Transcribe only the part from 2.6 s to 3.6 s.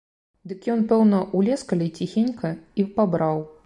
і пабраў.